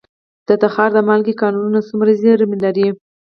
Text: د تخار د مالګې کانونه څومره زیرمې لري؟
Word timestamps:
د 0.47 0.49
تخار 0.61 0.89
د 0.95 0.99
مالګې 1.07 1.33
کانونه 1.41 1.79
څومره 1.87 2.11
زیرمې 2.21 2.57
لري؟ 2.65 2.87